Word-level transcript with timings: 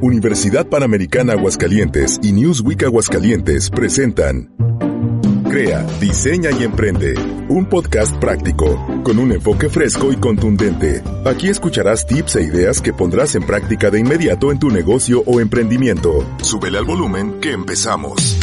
Universidad 0.00 0.66
Panamericana 0.68 1.32
Aguascalientes 1.32 2.20
y 2.22 2.32
Newsweek 2.32 2.84
Aguascalientes 2.84 3.70
presentan 3.70 4.50
Crea, 5.48 5.86
diseña 6.00 6.50
y 6.50 6.64
emprende. 6.64 7.14
Un 7.48 7.66
podcast 7.66 8.14
práctico, 8.16 9.02
con 9.02 9.18
un 9.18 9.32
enfoque 9.32 9.70
fresco 9.70 10.12
y 10.12 10.16
contundente. 10.16 11.02
Aquí 11.24 11.48
escucharás 11.48 12.06
tips 12.06 12.36
e 12.36 12.42
ideas 12.42 12.82
que 12.82 12.92
pondrás 12.92 13.36
en 13.36 13.44
práctica 13.44 13.90
de 13.90 14.00
inmediato 14.00 14.52
en 14.52 14.58
tu 14.58 14.70
negocio 14.70 15.22
o 15.24 15.40
emprendimiento. 15.40 16.26
Súbele 16.42 16.76
al 16.76 16.84
volumen 16.84 17.40
que 17.40 17.52
empezamos. 17.52 18.36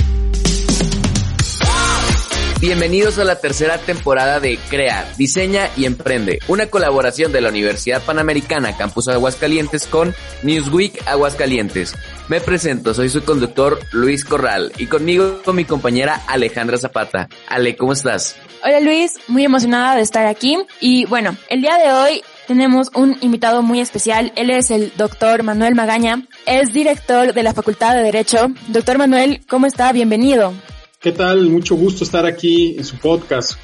Bienvenidos 2.64 3.20
a 3.20 3.26
la 3.26 3.42
tercera 3.42 3.78
temporada 3.78 4.40
de 4.40 4.58
Crea, 4.70 5.06
Diseña 5.18 5.70
y 5.76 5.84
Emprende, 5.84 6.40
una 6.48 6.68
colaboración 6.68 7.34
de 7.34 7.42
la 7.42 7.50
Universidad 7.50 8.02
Panamericana 8.02 8.78
Campus 8.78 9.10
Aguascalientes 9.10 9.86
con 9.86 10.16
Newsweek 10.44 11.06
Aguascalientes. 11.06 11.94
Me 12.30 12.40
presento, 12.40 12.94
soy 12.94 13.10
su 13.10 13.22
conductor 13.26 13.82
Luis 13.92 14.24
Corral 14.24 14.72
y 14.78 14.86
conmigo 14.86 15.42
con 15.44 15.58
mi 15.58 15.66
compañera 15.66 16.22
Alejandra 16.26 16.78
Zapata. 16.78 17.28
Ale, 17.50 17.76
¿cómo 17.76 17.92
estás? 17.92 18.38
Hola 18.64 18.80
Luis, 18.80 19.12
muy 19.28 19.44
emocionada 19.44 19.98
de 19.98 20.02
estar 20.02 20.26
aquí 20.26 20.58
y 20.80 21.04
bueno, 21.08 21.36
el 21.50 21.60
día 21.60 21.76
de 21.76 21.92
hoy 21.92 22.24
tenemos 22.48 22.92
un 22.96 23.18
invitado 23.20 23.62
muy 23.62 23.82
especial. 23.82 24.32
Él 24.38 24.50
es 24.50 24.72
el 24.72 24.94
doctor 24.96 25.44
Manuel 25.44 25.76
Magaña, 25.76 26.26
es 26.46 26.72
director 26.72 27.34
de 27.34 27.44
la 27.44 27.54
Facultad 27.54 27.94
de 27.94 28.04
Derecho. 28.04 28.48
Doctor 28.70 28.98
Manuel, 28.98 29.42
¿cómo 29.50 29.66
está? 29.66 29.92
Bienvenido. 29.92 30.54
¿Qué 31.04 31.12
tal? 31.12 31.50
Mucho 31.50 31.76
gusto 31.76 32.06
estar 32.06 32.26
aquí 32.26 32.76
en 32.78 32.86
su 32.86 32.96
podcast. 32.96 33.60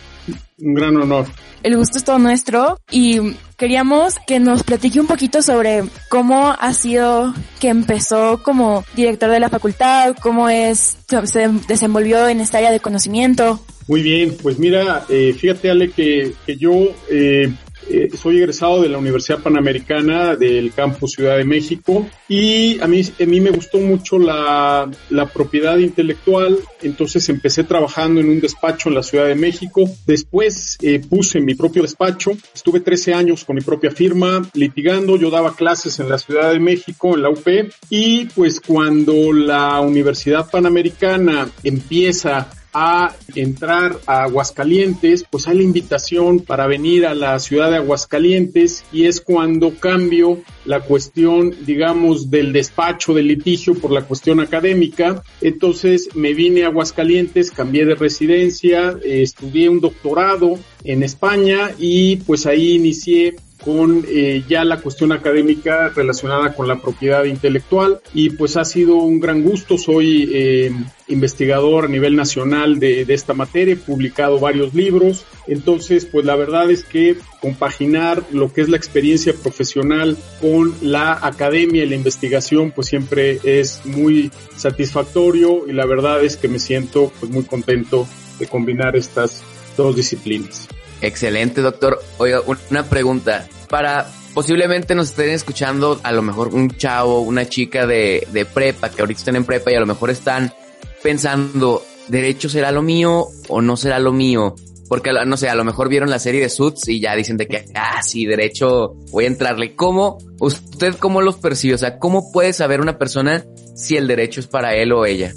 Un 0.59 0.73
gran 0.73 0.97
honor. 0.97 1.25
El 1.63 1.77
gusto 1.77 1.97
es 1.97 2.03
todo 2.03 2.19
nuestro 2.19 2.77
y 2.91 3.17
queríamos 3.55 4.15
que 4.27 4.41
nos 4.41 4.63
platique 4.63 4.99
un 4.99 5.07
poquito 5.07 5.41
sobre 5.41 5.85
cómo 6.09 6.53
ha 6.59 6.73
sido 6.73 7.33
que 7.61 7.69
empezó 7.69 8.43
como 8.43 8.83
director 8.93 9.31
de 9.31 9.39
la 9.39 9.47
facultad, 9.47 10.17
cómo 10.21 10.49
es, 10.49 10.97
se 11.07 11.47
desenvolvió 11.65 12.27
en 12.27 12.41
esta 12.41 12.57
área 12.57 12.71
de 12.71 12.81
conocimiento. 12.81 13.61
Muy 13.87 14.03
bien, 14.03 14.35
pues 14.43 14.59
mira, 14.59 15.05
eh, 15.07 15.33
fíjate 15.33 15.69
Ale 15.71 15.91
que, 15.91 16.33
que 16.45 16.57
yo 16.57 16.73
eh, 17.09 17.53
eh, 17.89 18.09
soy 18.15 18.37
egresado 18.37 18.81
de 18.81 18.89
la 18.89 18.97
Universidad 18.97 19.39
Panamericana 19.39 20.35
del 20.35 20.71
campus 20.73 21.11
Ciudad 21.11 21.37
de 21.37 21.43
México 21.43 22.07
y 22.27 22.79
a 22.81 22.87
mí, 22.87 23.01
a 23.01 23.25
mí 23.25 23.41
me 23.41 23.49
gustó 23.49 23.79
mucho 23.79 24.19
la, 24.19 24.89
la 25.09 25.25
propiedad 25.25 25.77
intelectual, 25.77 26.57
entonces 26.81 27.27
empecé 27.29 27.63
trabajando 27.63 28.21
en 28.21 28.29
un 28.29 28.39
despacho 28.39 28.89
en 28.89 28.95
la 28.95 29.03
Ciudad 29.03 29.25
de 29.25 29.35
México, 29.35 29.89
después 30.05 30.77
eh, 30.81 30.99
puse 30.99 31.41
mi 31.41 31.55
propio 31.55 31.81
despacho, 31.81 32.31
estuve 32.53 32.79
13 32.79 33.13
años 33.13 33.43
con 33.43 33.55
mi 33.55 33.61
propia 33.61 33.91
firma 33.91 34.41
litigando, 34.53 35.17
yo 35.17 35.29
daba 35.29 35.55
clases 35.55 35.99
en 35.99 36.09
la 36.09 36.17
Ciudad 36.17 36.51
de 36.51 36.59
México, 36.59 37.15
en 37.15 37.23
la 37.23 37.29
UP, 37.29 37.47
y 37.89 38.25
pues 38.25 38.61
cuando 38.61 39.33
la 39.33 39.79
Universidad 39.81 40.49
Panamericana 40.49 41.49
empieza 41.63 42.49
a 42.81 43.13
entrar 43.35 43.99
a 44.05 44.23
Aguascalientes, 44.23 45.25
pues 45.29 45.49
hay 45.49 45.57
la 45.57 45.63
invitación 45.63 46.39
para 46.39 46.65
venir 46.65 47.05
a 47.05 47.13
la 47.13 47.37
ciudad 47.39 47.69
de 47.69 47.75
Aguascalientes 47.75 48.85
y 48.93 49.05
es 49.05 49.19
cuando 49.19 49.75
cambio 49.75 50.39
la 50.63 50.79
cuestión, 50.79 51.53
digamos, 51.65 52.31
del 52.31 52.53
despacho 52.53 53.13
del 53.13 53.27
litigio 53.27 53.75
por 53.75 53.91
la 53.91 54.03
cuestión 54.03 54.39
académica. 54.39 55.21
Entonces 55.41 56.15
me 56.15 56.33
vine 56.33 56.63
a 56.63 56.67
Aguascalientes, 56.67 57.51
cambié 57.51 57.83
de 57.83 57.95
residencia, 57.95 58.97
eh, 59.03 59.23
estudié 59.23 59.67
un 59.67 59.81
doctorado 59.81 60.57
en 60.85 61.03
España 61.03 61.71
y 61.77 62.15
pues 62.15 62.45
ahí 62.45 62.75
inicié 62.75 63.35
con 63.63 64.05
eh, 64.07 64.43
ya 64.47 64.63
la 64.63 64.81
cuestión 64.81 65.11
académica 65.11 65.89
relacionada 65.89 66.53
con 66.53 66.67
la 66.67 66.81
propiedad 66.81 67.25
intelectual 67.25 67.99
y 68.13 68.31
pues 68.31 68.57
ha 68.57 68.65
sido 68.65 68.95
un 68.95 69.19
gran 69.19 69.43
gusto. 69.43 69.77
Soy 69.77 70.29
eh, 70.33 70.71
investigador 71.07 71.85
a 71.85 71.87
nivel 71.87 72.15
nacional 72.15 72.79
de, 72.79 73.05
esta 73.09 73.33
materia, 73.33 73.73
he 73.73 73.77
publicado 73.77 74.39
varios 74.39 74.73
libros. 74.73 75.25
Entonces, 75.47 76.05
pues 76.05 76.25
la 76.25 76.35
verdad 76.35 76.69
es 76.71 76.83
que 76.83 77.17
compaginar 77.41 78.23
lo 78.31 78.53
que 78.53 78.61
es 78.61 78.69
la 78.69 78.77
experiencia 78.77 79.33
profesional 79.33 80.17
con 80.39 80.73
la 80.81 81.19
academia 81.21 81.83
y 81.83 81.89
la 81.89 81.95
investigación, 81.95 82.71
pues 82.71 82.87
siempre 82.87 83.39
es 83.43 83.81
muy 83.85 84.31
satisfactorio 84.55 85.67
y 85.67 85.73
la 85.73 85.85
verdad 85.85 86.23
es 86.23 86.37
que 86.37 86.47
me 86.47 86.59
siento 86.59 87.11
pues 87.19 87.31
muy 87.31 87.43
contento 87.43 88.07
de 88.39 88.47
combinar 88.47 88.95
estas 88.95 89.43
dos 89.75 89.95
disciplinas. 89.95 90.67
Excelente, 91.01 91.61
doctor. 91.61 92.01
Oiga, 92.17 92.41
una 92.69 92.83
pregunta. 92.83 93.47
Para 93.69 94.07
posiblemente 94.33 94.95
nos 94.95 95.09
estén 95.09 95.29
escuchando 95.29 95.99
a 96.03 96.11
lo 96.11 96.21
mejor 96.21 96.49
un 96.49 96.69
chavo, 96.71 97.21
una 97.21 97.47
chica 97.47 97.85
de, 97.85 98.27
de 98.31 98.45
prepa, 98.45 98.89
que 98.89 99.01
ahorita 99.01 99.19
están 99.19 99.35
en 99.35 99.45
prepa 99.45 99.71
y 99.71 99.75
a 99.75 99.79
lo 99.79 99.85
mejor 99.85 100.09
están 100.09 100.53
pensando, 101.01 101.83
¿derecho 102.07 102.49
será 102.49 102.71
lo 102.71 102.81
mío 102.81 103.27
o 103.47 103.61
no 103.61 103.77
será 103.77 103.99
lo 103.99 104.11
mío? 104.11 104.55
Porque, 104.89 105.11
no 105.25 105.37
sé, 105.37 105.49
a 105.49 105.55
lo 105.55 105.63
mejor 105.63 105.87
vieron 105.87 106.09
la 106.09 106.17
serie 106.17 106.41
de 106.41 106.49
Suits 106.49 106.87
y 106.87 106.99
ya 106.99 107.15
dicen 107.15 107.37
de 107.37 107.47
que, 107.47 107.65
ah, 107.75 108.01
sí, 108.01 108.25
derecho, 108.25 108.95
voy 109.11 109.25
a 109.25 109.27
entrarle. 109.27 109.75
¿Cómo, 109.75 110.17
usted 110.39 110.95
cómo 110.95 111.21
los 111.21 111.37
percibe? 111.37 111.75
O 111.75 111.77
sea, 111.77 111.99
¿cómo 111.99 112.31
puede 112.31 112.53
saber 112.53 112.81
una 112.81 112.97
persona 112.97 113.45
si 113.75 113.97
el 113.97 114.07
derecho 114.07 114.39
es 114.39 114.47
para 114.47 114.75
él 114.75 114.91
o 114.91 115.05
ella? 115.05 115.31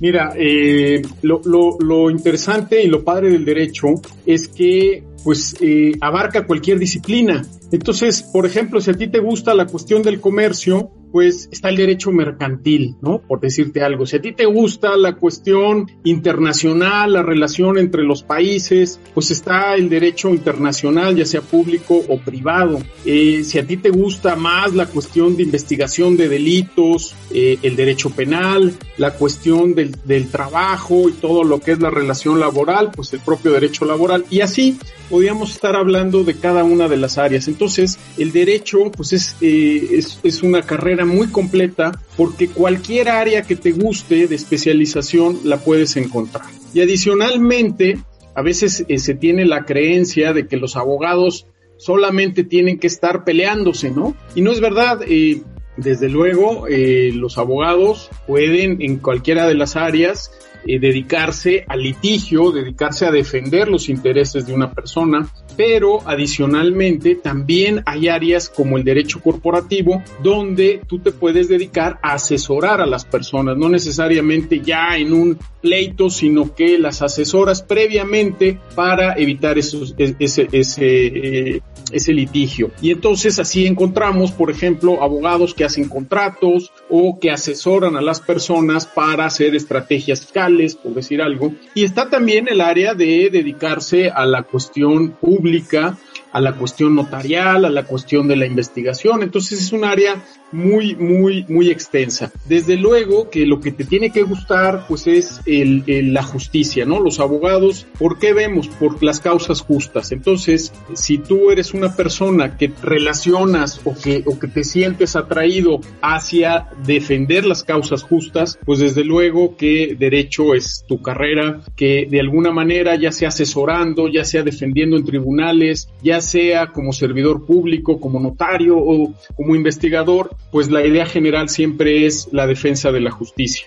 Mira, 0.00 0.32
eh, 0.36 1.02
lo, 1.22 1.42
lo, 1.44 1.76
lo, 1.78 2.10
interesante 2.10 2.82
y 2.82 2.88
lo 2.88 3.04
padre 3.04 3.30
del 3.30 3.44
derecho 3.44 3.88
es 4.24 4.48
que 4.48 5.04
pues 5.22 5.56
eh, 5.60 5.92
abarca 6.00 6.46
cualquier 6.46 6.78
disciplina. 6.78 7.44
Entonces, 7.70 8.22
por 8.22 8.46
ejemplo, 8.46 8.80
si 8.80 8.90
a 8.90 8.94
ti 8.94 9.08
te 9.08 9.20
gusta 9.20 9.54
la 9.54 9.66
cuestión 9.66 10.02
del 10.02 10.20
comercio, 10.20 10.90
pues 11.12 11.48
está 11.50 11.68
el 11.68 11.76
derecho 11.76 12.12
mercantil, 12.12 12.96
¿no? 13.00 13.20
Por 13.20 13.40
decirte 13.40 13.82
algo. 13.82 14.06
Si 14.06 14.16
a 14.16 14.22
ti 14.22 14.32
te 14.32 14.46
gusta 14.46 14.96
la 14.96 15.16
cuestión 15.16 15.90
internacional, 16.04 17.12
la 17.12 17.22
relación 17.22 17.78
entre 17.78 18.02
los 18.02 18.22
países, 18.22 19.00
pues 19.14 19.30
está 19.30 19.74
el 19.74 19.88
derecho 19.88 20.30
internacional, 20.30 21.16
ya 21.16 21.26
sea 21.26 21.40
público 21.40 22.00
o 22.08 22.18
privado. 22.18 22.80
Eh, 23.04 23.42
si 23.44 23.58
a 23.58 23.66
ti 23.66 23.76
te 23.76 23.90
gusta 23.90 24.36
más 24.36 24.74
la 24.74 24.86
cuestión 24.86 25.36
de 25.36 25.42
investigación 25.42 26.16
de 26.16 26.28
delitos, 26.28 27.14
eh, 27.32 27.58
el 27.62 27.76
derecho 27.76 28.10
penal, 28.10 28.72
la 28.96 29.12
cuestión 29.12 29.74
del, 29.74 29.96
del 30.04 30.28
trabajo 30.28 31.08
y 31.08 31.12
todo 31.12 31.44
lo 31.44 31.60
que 31.60 31.72
es 31.72 31.80
la 31.80 31.90
relación 31.90 32.40
laboral, 32.40 32.90
pues 32.94 33.12
el 33.12 33.20
propio 33.20 33.52
derecho 33.52 33.84
laboral. 33.84 34.24
Y 34.30 34.40
así 34.40 34.78
podríamos 35.08 35.52
estar 35.52 35.74
hablando 35.76 36.24
de 36.24 36.34
cada 36.34 36.64
una 36.64 36.88
de 36.88 36.96
las 36.96 37.18
áreas. 37.18 37.48
Entonces, 37.48 37.98
el 38.16 38.32
derecho, 38.32 38.90
pues 38.92 39.12
es, 39.12 39.36
eh, 39.40 39.88
es, 39.92 40.20
es 40.22 40.42
una 40.42 40.62
carrera 40.62 40.99
muy 41.04 41.28
completa 41.28 41.92
porque 42.16 42.48
cualquier 42.48 43.08
área 43.08 43.42
que 43.42 43.56
te 43.56 43.72
guste 43.72 44.26
de 44.26 44.34
especialización 44.34 45.40
la 45.44 45.58
puedes 45.58 45.96
encontrar. 45.96 46.46
Y 46.72 46.80
adicionalmente, 46.80 47.98
a 48.34 48.42
veces 48.42 48.84
eh, 48.88 48.98
se 48.98 49.14
tiene 49.14 49.44
la 49.44 49.64
creencia 49.64 50.32
de 50.32 50.46
que 50.46 50.56
los 50.56 50.76
abogados 50.76 51.46
solamente 51.76 52.44
tienen 52.44 52.78
que 52.78 52.86
estar 52.86 53.24
peleándose, 53.24 53.90
¿no? 53.90 54.14
Y 54.34 54.42
no 54.42 54.52
es 54.52 54.60
verdad. 54.60 55.00
Eh, 55.06 55.42
desde 55.76 56.08
luego, 56.10 56.66
eh, 56.68 57.10
los 57.14 57.38
abogados 57.38 58.10
pueden 58.26 58.82
en 58.82 58.98
cualquiera 58.98 59.46
de 59.48 59.54
las 59.54 59.76
áreas 59.76 60.30
eh, 60.66 60.78
dedicarse 60.78 61.64
al 61.66 61.82
litigio, 61.82 62.50
dedicarse 62.52 63.06
a 63.06 63.10
defender 63.10 63.68
los 63.68 63.88
intereses 63.88 64.46
de 64.46 64.54
una 64.54 64.72
persona, 64.72 65.28
pero 65.56 66.00
adicionalmente 66.06 67.16
también 67.16 67.82
hay 67.86 68.08
áreas 68.08 68.48
como 68.48 68.76
el 68.76 68.84
derecho 68.84 69.20
corporativo 69.20 70.02
donde 70.22 70.80
tú 70.86 70.98
te 70.98 71.12
puedes 71.12 71.48
dedicar 71.48 71.98
a 72.02 72.14
asesorar 72.14 72.80
a 72.80 72.86
las 72.86 73.04
personas, 73.04 73.56
no 73.56 73.68
necesariamente 73.68 74.60
ya 74.60 74.96
en 74.96 75.12
un 75.12 75.38
pleito, 75.60 76.08
sino 76.10 76.54
que 76.54 76.78
las 76.78 77.02
asesoras 77.02 77.62
previamente 77.62 78.58
para 78.74 79.14
evitar 79.14 79.58
esos, 79.58 79.94
ese, 79.98 80.48
ese, 80.50 80.84
eh, 80.86 81.60
ese 81.92 82.12
litigio. 82.12 82.70
Y 82.80 82.90
entonces 82.90 83.38
así 83.38 83.66
encontramos, 83.66 84.32
por 84.32 84.50
ejemplo, 84.50 85.02
abogados 85.02 85.54
que 85.54 85.64
hacen 85.64 85.88
contratos 85.88 86.72
o 86.88 87.18
que 87.20 87.30
asesoran 87.30 87.96
a 87.96 88.00
las 88.00 88.20
personas 88.20 88.86
para 88.86 89.26
hacer 89.26 89.54
estrategias 89.54 90.20
fiscales, 90.20 90.49
por 90.82 90.94
decir 90.94 91.22
algo. 91.22 91.52
Y 91.74 91.84
está 91.84 92.10
también 92.10 92.48
el 92.48 92.60
área 92.60 92.94
de 92.94 93.30
dedicarse 93.30 94.10
a 94.10 94.26
la 94.26 94.42
cuestión 94.42 95.12
pública, 95.12 95.98
a 96.32 96.40
la 96.40 96.54
cuestión 96.54 96.94
notarial, 96.94 97.64
a 97.64 97.70
la 97.70 97.84
cuestión 97.84 98.28
de 98.28 98.36
la 98.36 98.46
investigación. 98.46 99.22
Entonces 99.22 99.60
es 99.60 99.72
un 99.72 99.84
área 99.84 100.22
muy, 100.52 100.96
muy, 100.96 101.44
muy 101.48 101.70
extensa. 101.70 102.32
Desde 102.46 102.76
luego 102.76 103.30
que 103.30 103.46
lo 103.46 103.60
que 103.60 103.72
te 103.72 103.84
tiene 103.84 104.10
que 104.10 104.22
gustar, 104.22 104.86
pues 104.88 105.06
es 105.06 105.40
el, 105.46 105.84
la 106.12 106.22
justicia, 106.22 106.84
¿no? 106.84 107.00
Los 107.00 107.20
abogados, 107.20 107.86
¿por 107.98 108.18
qué 108.18 108.32
vemos? 108.32 108.68
Por 108.68 109.02
las 109.02 109.20
causas 109.20 109.60
justas. 109.60 110.12
Entonces, 110.12 110.72
si 110.94 111.18
tú 111.18 111.50
eres 111.50 111.72
una 111.74 111.94
persona 111.94 112.56
que 112.56 112.72
relacionas 112.82 113.80
o 113.84 113.94
que, 113.94 114.22
o 114.26 114.38
que 114.38 114.48
te 114.48 114.64
sientes 114.64 115.16
atraído 115.16 115.80
hacia 116.02 116.68
defender 116.84 117.44
las 117.46 117.62
causas 117.62 118.02
justas, 118.02 118.58
pues 118.64 118.78
desde 118.80 119.04
luego 119.04 119.56
que 119.56 119.96
derecho 119.98 120.54
es 120.54 120.84
tu 120.86 121.00
carrera, 121.02 121.60
que 121.76 122.06
de 122.10 122.20
alguna 122.20 122.50
manera 122.50 122.96
ya 122.96 123.12
sea 123.12 123.28
asesorando, 123.28 124.08
ya 124.08 124.24
sea 124.24 124.42
defendiendo 124.42 124.96
en 124.96 125.04
tribunales, 125.04 125.88
ya 126.02 126.19
sea 126.20 126.68
como 126.68 126.92
servidor 126.92 127.46
público, 127.46 128.00
como 128.00 128.20
notario 128.20 128.78
o 128.78 129.12
como 129.36 129.54
investigador, 129.54 130.30
pues 130.50 130.70
la 130.70 130.84
idea 130.84 131.06
general 131.06 131.48
siempre 131.48 132.06
es 132.06 132.28
la 132.32 132.46
defensa 132.46 132.92
de 132.92 133.00
la 133.00 133.10
justicia. 133.10 133.66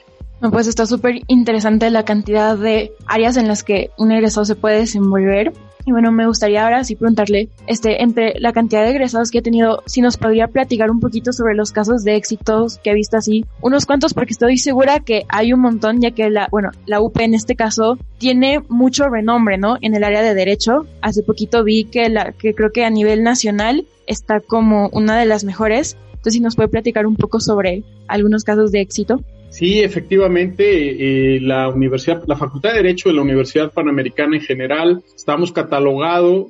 Pues 0.51 0.67
está 0.67 0.85
súper 0.85 1.21
interesante 1.27 1.89
la 1.89 2.03
cantidad 2.03 2.57
de 2.57 2.91
áreas 3.05 3.37
en 3.37 3.47
las 3.47 3.63
que 3.63 3.91
un 3.97 4.11
egresado 4.11 4.45
se 4.45 4.55
puede 4.55 4.79
desenvolver. 4.79 5.53
Y 5.85 5.91
bueno, 5.91 6.11
me 6.11 6.27
gustaría 6.27 6.63
ahora 6.63 6.83
sí 6.83 6.95
preguntarle, 6.95 7.49
este, 7.67 8.03
entre 8.03 8.39
la 8.39 8.53
cantidad 8.53 8.83
de 8.83 8.91
egresados 8.91 9.31
que 9.31 9.39
ha 9.39 9.41
tenido, 9.41 9.83
si 9.85 10.01
nos 10.01 10.17
podría 10.17 10.47
platicar 10.47 10.89
un 10.89 10.99
poquito 10.99 11.33
sobre 11.33 11.55
los 11.55 11.71
casos 11.71 12.03
de 12.03 12.15
éxitos 12.15 12.77
que 12.77 12.89
ha 12.89 12.93
visto 12.93 13.17
así, 13.17 13.45
unos 13.61 13.85
cuantos, 13.85 14.13
porque 14.13 14.31
estoy 14.31 14.57
segura 14.57 15.01
que 15.01 15.25
hay 15.27 15.51
un 15.51 15.59
montón, 15.59 15.99
ya 15.99 16.11
que 16.11 16.29
la, 16.29 16.47
bueno, 16.51 16.69
la 16.85 17.01
UP 17.01 17.19
en 17.19 17.33
este 17.33 17.55
caso 17.55 17.97
tiene 18.17 18.61
mucho 18.69 19.09
renombre, 19.09 19.57
¿no? 19.57 19.77
En 19.81 19.93
el 19.93 20.03
área 20.03 20.21
de 20.21 20.33
derecho. 20.33 20.85
Hace 21.01 21.23
poquito 21.23 21.63
vi 21.63 21.85
que 21.85 22.07
la, 22.09 22.31
que 22.31 22.53
creo 22.53 22.71
que 22.71 22.85
a 22.85 22.89
nivel 22.89 23.23
nacional 23.23 23.85
está 24.07 24.39
como 24.39 24.89
una 24.93 25.17
de 25.17 25.25
las 25.25 25.43
mejores. 25.43 25.97
Entonces, 26.13 26.33
si 26.33 26.39
nos 26.39 26.55
puede 26.55 26.69
platicar 26.69 27.05
un 27.05 27.17
poco 27.17 27.41
sobre 27.41 27.83
algunos 28.07 28.45
casos 28.45 28.71
de 28.71 28.79
éxito. 28.79 29.21
Sí, 29.53 29.81
efectivamente, 29.81 31.35
eh, 31.35 31.39
la 31.39 31.69
universidad, 31.69 32.23
la 32.25 32.35
Facultad 32.35 32.71
de 32.71 32.77
Derecho 32.77 33.09
de 33.09 33.15
la 33.15 33.21
Universidad 33.21 33.71
Panamericana 33.71 34.35
en 34.35 34.41
general, 34.41 35.03
estamos 35.15 35.51
catalogado, 35.51 36.49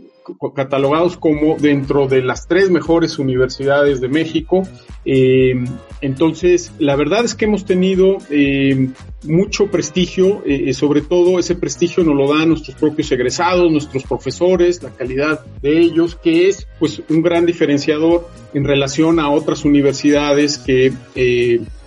catalogados 0.55 1.17
como 1.17 1.57
dentro 1.57 2.07
de 2.07 2.21
las 2.21 2.47
tres 2.47 2.69
mejores 2.69 3.19
universidades 3.19 3.99
de 3.99 4.07
México. 4.07 4.63
Eh, 5.03 5.53
entonces, 5.99 6.71
la 6.79 6.95
verdad 6.95 7.25
es 7.25 7.35
que 7.35 7.43
hemos 7.43 7.65
tenido 7.65 8.19
eh, 8.29 8.87
mucho 9.23 9.67
prestigio, 9.67 10.41
sobre 10.71 11.01
todo 11.01 11.39
ese 11.39 11.55
prestigio 11.55 12.05
nos 12.05 12.15
lo 12.15 12.33
dan 12.33 12.47
nuestros 12.47 12.77
propios 12.77 13.11
egresados, 13.11 13.69
nuestros 13.69 14.03
profesores, 14.03 14.81
la 14.81 14.91
calidad 14.91 15.45
de 15.61 15.77
ellos, 15.77 16.15
que 16.15 16.47
es 16.47 16.69
pues 16.79 17.01
un 17.09 17.21
gran 17.21 17.45
diferenciador 17.45 18.29
en 18.53 18.63
relación 18.63 19.19
a 19.19 19.29
otras 19.29 19.65
universidades 19.65 20.57
que 20.57 20.93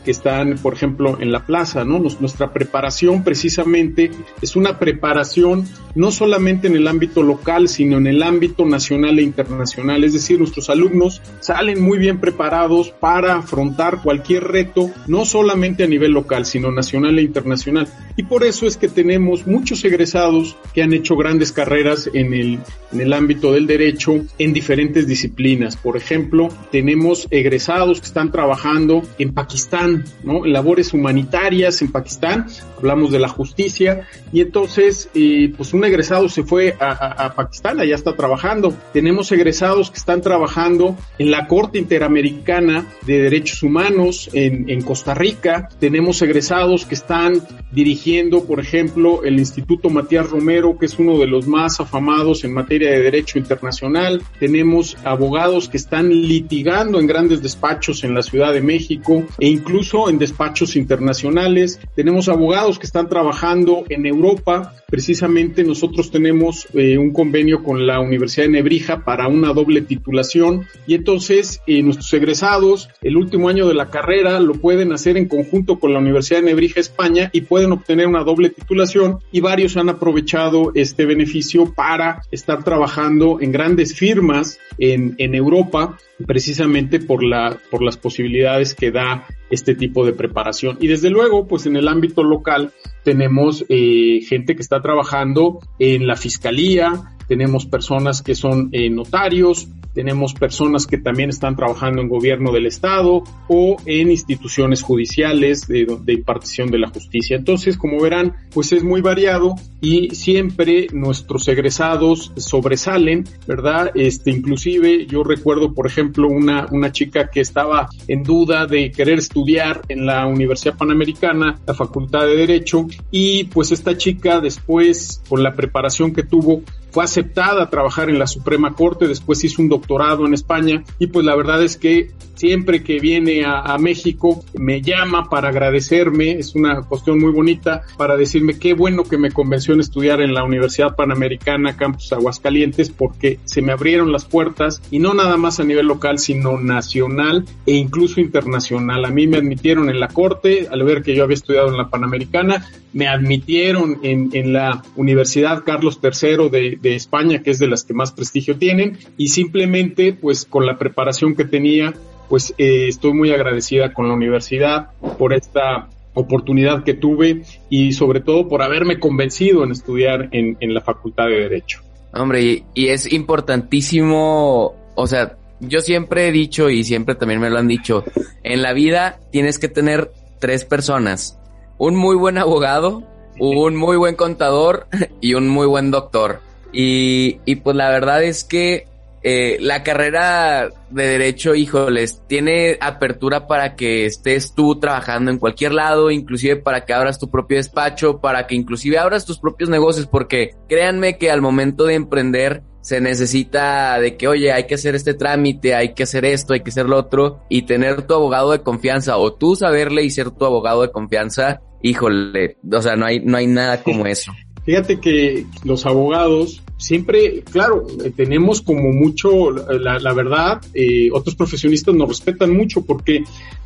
que 0.07 0.13
están, 0.13 0.55
por 0.63 0.73
ejemplo, 0.73 1.19
en 1.21 1.33
la 1.33 1.45
plaza, 1.45 1.85
¿no? 1.85 1.99
nuestra 1.99 2.53
preparación 2.53 3.25
precisamente 3.25 4.13
es 4.41 4.55
una 4.55 4.79
preparación 4.79 5.67
no 5.97 6.13
solamente 6.13 6.69
en 6.69 6.77
el 6.77 6.87
ámbito 6.87 7.25
local, 7.25 7.69
sino 7.69 7.97
en 7.97 8.07
el 8.07 8.23
ámbito 8.23 8.65
nacional 8.65 9.19
e 9.19 9.23
internacional. 9.23 10.05
Es 10.05 10.13
decir, 10.13 10.39
nuestros 10.39 10.71
alumnos 10.71 11.23
salen 11.41 11.83
muy 11.83 11.99
bien 11.99 12.21
preparados 12.21 12.91
para 12.91 13.37
afrontar 13.39 14.03
cualquier 14.03 14.45
reto, 14.45 14.91
no 15.09 15.25
solamente 15.25 15.83
a 15.83 15.89
nivel 15.89 16.13
local, 16.13 16.47
sino 16.47 16.71
nacional 16.71 17.19
e 17.19 17.23
internacional. 17.23 17.89
Y 18.17 18.23
por 18.23 18.45
eso 18.45 18.67
es 18.67 18.77
que 18.77 18.89
tenemos 18.89 19.47
muchos 19.47 19.85
egresados 19.85 20.57
que 20.73 20.83
han 20.83 20.93
hecho 20.93 21.17
grandes 21.17 21.51
carreras 21.51 22.09
en 22.13 22.33
el, 22.33 22.61
en 22.93 23.01
el 23.01 23.13
ámbito 23.13 23.53
del 23.53 23.67
derecho 23.67 24.25
en 24.39 24.53
diferentes 24.53 25.07
disciplinas. 25.07 25.77
Por 25.77 25.97
ejemplo, 25.97 26.49
tenemos 26.71 27.27
egresados 27.31 28.01
que 28.01 28.07
están 28.07 28.31
trabajando 28.31 29.03
en 29.19 29.33
Pakistán, 29.33 29.96
labores 30.25 30.93
humanitarias 30.93 31.83
en 31.83 31.93
Pakistán, 31.93 32.47
hablamos 32.79 33.11
de 33.11 33.19
la 33.19 33.29
justicia, 33.29 34.07
y 34.33 34.41
entonces, 34.41 35.09
eh, 35.15 35.53
pues 35.57 35.73
un 35.73 35.85
egresado 35.85 36.29
se 36.29 36.43
fue 36.43 36.77
a, 36.79 37.35
Pakistán, 37.35 37.81
allá 37.81 37.95
está 37.95 38.15
trabajando. 38.15 38.75
Tenemos 38.93 39.31
egresados 39.33 39.91
que 39.91 39.99
están 39.99 40.21
trabajando 40.21 40.97
en 41.19 41.31
la 41.31 41.47
Corte 41.47 41.79
Interamericana 41.79 42.87
de 43.03 43.21
Derechos 43.21 43.63
Humanos 43.63 44.31
en, 44.33 44.69
en 44.69 44.83
Costa 44.83 45.15
Rica. 45.15 45.69
Tenemos 45.79 46.21
egresados 46.23 46.87
que 46.87 46.95
están 46.95 47.43
dirigiendo, 47.73 48.45
por 48.45 48.61
ejemplo, 48.61 49.23
el 49.25 49.39
Instituto 49.39 49.91
Matías 49.91 50.31
Romero, 50.31 50.79
que 50.79 50.87
es 50.87 50.99
uno 50.99 51.19
de 51.19 51.27
los 51.27 51.47
más 51.47 51.81
afamados 51.81 52.45
en 52.45 52.53
materia 52.53 52.91
de 52.91 53.01
derecho 53.01 53.39
internacional. 53.39 54.23
Tenemos 54.41 54.97
abogados 55.05 55.69
que 55.69 55.77
están 55.77 56.09
litigando 56.09 56.99
en 56.99 57.07
grandes 57.07 57.43
despachos 57.43 58.05
en 58.05 58.15
la 58.15 58.23
Ciudad 58.23 58.53
de 58.53 58.61
México 58.61 59.25
e 59.39 59.49
incluso 59.49 59.86
en 60.09 60.19
despachos 60.19 60.75
internacionales. 60.75 61.79
Tenemos 61.95 62.29
abogados 62.29 62.79
que 62.79 62.87
están 62.87 63.09
trabajando 63.09 63.85
en 63.89 64.05
Europa. 64.05 64.75
Precisamente 64.89 65.63
nosotros 65.63 66.11
tenemos 66.11 66.67
eh, 66.75 66.99
un 66.99 67.13
convenio 67.13 67.63
con 67.63 67.87
la 67.87 68.01
Universidad 68.01 68.47
de 68.47 68.53
Nebrija 68.53 69.05
para 69.05 69.29
una 69.29 69.53
doble 69.53 69.83
titulación 69.83 70.67
y 70.87 70.95
entonces 70.95 71.61
eh, 71.67 71.83
nuestros 71.83 72.13
egresados 72.15 72.89
el 73.03 73.17
último 73.17 73.49
año 73.49 73.69
de 73.69 73.75
la 73.75 73.91
carrera 73.91 74.41
lo 74.41 74.55
pueden 74.55 74.93
hacer 74.93 75.17
en 75.17 75.29
conjunto 75.29 75.79
con 75.79 75.93
la 75.93 76.01
Universidad 76.01 76.41
de 76.41 76.47
Nebrija 76.47 76.81
España 76.81 77.31
y 77.33 77.43
pueden 77.43 77.73
obtener 77.73 78.09
una 78.09 78.25
doble 78.25 78.51
titulación 78.51 79.21
y 79.31 79.41
varios 79.41 79.77
han 79.77 79.89
aprovechado 79.89 80.73
este 80.75 81.07
beneficio 81.07 81.73
para 81.75 82.23
estar 82.33 82.65
trabajando 82.65 83.39
en 83.41 83.53
grandes 83.53 83.95
firmas 83.95 84.59
en, 84.79 85.15
en 85.19 85.35
Europa 85.35 85.97
precisamente 86.27 86.99
por 86.99 87.23
la 87.23 87.59
por 87.71 87.83
las 87.83 87.97
posibilidades 87.97 88.75
que 88.75 88.91
da 88.91 89.27
este 89.51 89.75
tipo 89.75 90.05
de 90.05 90.13
preparación. 90.13 90.77
Y 90.81 90.89
desde 90.89 91.11
luego, 91.11 91.47
pues 91.47 91.67
en 91.67 91.77
el 91.77 91.89
ámbito 91.89 92.23
local 92.23 92.73
tenemos 93.05 93.65
eh, 93.69 94.21
gente 94.27 94.57
que 94.57 94.63
está 94.63 94.81
trabajando 94.83 95.61
en 95.79 96.07
la 96.07 96.17
fiscalía, 96.17 97.17
tenemos 97.29 97.67
personas 97.67 98.23
que 98.23 98.35
son 98.35 98.69
eh, 98.73 98.91
notarios, 98.91 99.69
tenemos 99.97 100.35
personas 100.35 100.87
que 100.87 100.99
también 100.99 101.31
están 101.31 101.57
trabajando 101.57 102.03
en 102.03 102.09
gobierno 102.09 102.53
del 102.53 102.67
Estado 102.67 103.25
o 103.49 103.77
en 103.87 104.11
instituciones 104.11 104.83
judiciales 104.83 105.67
de, 105.67 105.87
impartición 106.09 106.71
de 106.71 106.79
la 106.79 106.91
justicia. 106.91 107.35
Entonces, 107.35 107.79
como 107.79 107.99
verán, 107.99 108.35
pues 108.53 108.73
es 108.73 108.85
muy 108.85 109.01
variado 109.01 109.55
y 109.81 110.15
siempre 110.15 110.89
nuestros 110.93 111.49
egresados 111.49 112.31
sobresalen, 112.37 113.25
¿verdad? 113.47 113.91
Este, 113.95 114.31
inclusive 114.31 115.07
yo 115.07 115.25
recuerdo, 115.25 115.73
por 115.73 115.87
ejemplo, 115.87 116.29
una, 116.29 116.69
una 116.71 116.93
chica 116.93 117.31
que 117.31 117.41
estaba 117.41 117.89
en 118.07 118.23
duda 118.23 118.67
de 118.67 118.91
querer 118.91 119.19
estudiar 119.19 119.81
en 119.89 120.05
la 120.05 120.27
Universidad 120.27 120.77
Panamericana, 120.77 121.59
la 121.67 121.73
Facultad 121.73 122.27
de 122.27 122.37
Derecho, 122.37 122.87
y 123.11 123.45
pues 123.45 123.73
esta 123.73 123.97
chica 123.97 124.41
después, 124.41 125.23
con 125.27 125.43
la 125.43 125.55
preparación 125.55 126.13
que 126.13 126.23
tuvo, 126.23 126.61
fue 126.97 127.05
aceptada 127.05 127.65
a 127.65 127.69
trabajar 127.69 128.09
en 128.09 128.19
la 128.19 128.27
Suprema 128.27 128.73
Corte, 128.73 129.07
después 129.07 129.45
hizo 129.45 129.61
un 129.61 129.69
doctorado 129.69 130.25
en 130.27 130.33
España 130.33 130.83
y 130.99 131.09
pues 131.09 131.27
la 131.27 131.37
verdad 131.37 131.63
es 131.63 131.77
que 131.77 132.13
siempre 132.37 132.83
que 132.83 133.01
viene 133.01 133.45
a, 133.45 133.77
México 133.79 134.43
me 134.55 134.81
llama 134.81 135.29
para 135.29 135.49
agradecerme, 135.49 136.33
es 136.33 136.55
una 136.55 136.83
cuestión 136.83 137.19
muy 137.19 137.33
bonita, 137.33 137.83
para 137.99 138.17
decirme 138.17 138.59
qué 138.59 138.73
bueno 138.73 139.05
que 139.05 139.19
me 139.19 139.31
convenció 139.31 139.75
en 139.75 139.81
estudiar 139.81 140.23
en 140.23 140.33
la 140.33 140.45
Universidad 140.45 140.97
Panamericana 140.97 141.77
Campus 141.77 142.13
Aguascalientes 142.13 142.91
porque 142.91 143.39
se 143.45 143.61
me 143.61 143.73
abrieron 143.73 144.13
las 144.13 144.25
puertas 144.25 144.81
y 144.91 144.99
no 144.99 145.13
nada 145.13 145.37
más 145.37 145.61
a 145.61 145.65
nivel 145.65 145.87
local 145.87 146.19
sino 146.19 146.59
nacional 146.59 147.45
e 147.67 147.73
incluso 147.73 148.21
internacional. 148.21 149.05
A 149.05 149.11
mí 149.11 149.27
me 149.27 149.37
admitieron 149.37 149.91
en 149.91 150.01
la 150.01 150.09
Corte 150.09 150.69
al 150.71 150.83
ver 150.83 151.03
que 151.03 151.15
yo 151.15 151.25
había 151.25 151.35
estudiado 151.35 151.69
en 151.69 151.77
la 151.77 151.91
Panamericana, 151.91 152.67
me 152.93 153.09
admitieron 153.09 153.99
en, 154.03 154.31
en 154.33 154.55
la 154.55 154.83
Universidad 154.97 155.65
Carlos 155.65 156.01
III 156.03 156.49
de, 156.49 156.79
de 156.81 156.86
España, 156.95 157.43
que 157.43 157.51
es 157.51 157.59
de 157.59 157.67
las 157.67 157.85
que 157.85 157.95
más 157.95 158.13
prestigio 158.13 158.57
tienen, 158.57 158.99
y 159.17 159.29
simplemente 159.29 160.13
pues 160.13 160.45
con 160.45 160.67
la 160.67 160.79
preparación 160.79 161.35
que 161.35 161.45
tenía, 161.45 161.95
pues 162.29 162.55
eh, 162.59 162.87
estoy 162.89 163.13
muy 163.13 163.31
agradecida 163.31 163.93
con 163.93 164.09
la 164.09 164.15
universidad 164.15 164.91
por 165.19 165.33
esta 165.33 165.89
oportunidad 166.17 166.83
que 166.83 166.95
tuve 166.95 167.43
y 167.69 167.93
sobre 167.93 168.21
todo 168.21 168.49
por 168.49 168.63
haberme 168.63 168.99
convencido 168.99 169.63
en 169.65 169.73
estudiar 169.73 170.31
en, 170.33 170.57
la 170.75 170.81
Facultad 170.81 171.27
de 171.27 171.41
Derecho. 171.41 171.81
Hombre, 172.15 172.65
y 172.75 172.89
es 172.89 173.13
importantísimo, 173.13 174.75
o 174.95 175.07
sea, 175.07 175.37
yo 175.61 175.81
siempre 175.81 176.29
he 176.29 176.33
dicho 176.33 176.71
y 176.71 176.85
siempre 176.85 177.15
también 177.15 177.41
me 177.41 177.51
lo 177.51 177.59
han 177.59 177.69
dicho, 177.69 178.03
en 178.43 178.63
la 178.63 178.73
vida 178.73 179.21
tienes 179.31 179.59
que 179.59 179.69
tener 179.69 180.11
tres 180.41 180.65
personas, 180.65 181.39
un 181.77 181.95
muy 181.97 182.17
buen 182.17 182.39
abogado, 182.39 183.03
un 183.39 183.77
muy 183.77 183.99
buen 183.99 184.17
contador 184.17 184.87
y 185.21 185.35
un 185.35 185.49
muy 185.49 185.67
buen 185.67 185.91
doctor. 185.91 186.41
Y, 186.79 187.41
y 187.47 187.57
pues 187.57 187.75
la 187.75 187.89
verdad 187.89 188.23
es 188.23 188.45
que 188.45 188.87
eh, 189.23 189.57
la 189.61 189.83
carrera 189.83 190.69
de 190.91 191.07
derecho, 191.07 191.55
híjoles, 191.55 192.21
tiene 192.29 192.77
apertura 192.81 193.47
para 193.47 193.75
que 193.75 194.05
estés 194.05 194.55
tú 194.55 194.79
trabajando 194.79 195.31
en 195.31 195.39
cualquier 195.39 195.73
lado, 195.73 196.11
inclusive 196.11 196.57
para 196.57 196.85
que 196.85 196.93
abras 196.93 197.19
tu 197.19 197.31
propio 197.31 197.57
despacho, 197.57 198.21
para 198.21 198.47
que 198.47 198.55
inclusive 198.55 198.99
abras 198.99 199.25
tus 199.25 199.39
propios 199.39 199.71
negocios, 199.71 200.07
porque 200.07 200.51
créanme 200.69 201.17
que 201.17 201.31
al 201.31 201.41
momento 201.41 201.87
de 201.87 201.95
emprender 201.95 202.63
se 202.83 203.01
necesita 203.01 203.99
de 203.99 204.19
que, 204.19 204.29
oye, 204.29 204.53
hay 204.53 204.67
que 204.67 204.75
hacer 204.75 204.95
este 204.95 205.15
trámite, 205.15 205.75
hay 205.75 205.95
que 205.95 206.03
hacer 206.03 206.27
esto, 206.27 206.53
hay 206.53 206.61
que 206.61 206.71
hacer 206.71 206.87
lo 206.87 206.99
otro, 206.99 207.41
y 207.49 207.63
tener 207.63 208.03
tu 208.03 208.13
abogado 208.13 208.53
de 208.53 208.61
confianza, 208.61 209.17
o 209.17 209.33
tú 209.33 209.57
saberle 209.57 210.05
y 210.05 210.11
ser 210.11 210.31
tu 210.31 210.45
abogado 210.45 210.83
de 210.83 210.93
confianza, 210.93 211.63
híjole, 211.83 212.59
o 212.71 212.83
sea, 212.83 212.97
no 212.97 213.07
hay, 213.07 213.21
no 213.21 213.39
hay 213.39 213.47
nada 213.47 213.83
como 213.83 214.07
eso. 214.07 214.31
Fíjate 214.67 214.99
que 214.99 215.47
los 215.63 215.87
abogados 215.87 216.61
siempre, 216.77 217.45
claro, 217.51 217.87
eh, 218.05 218.11
tenemos 218.15 218.61
como 218.61 218.93
mucho, 218.93 219.53
la, 219.53 220.01
la 220.01 220.13
verdad, 220.13 220.61
eh, 220.75 221.09
otros 221.13 221.37
profesionistas 221.37 221.95
nos 221.95 222.09
respetan 222.09 222.55
mucho 222.55 222.85
porque 222.85 223.23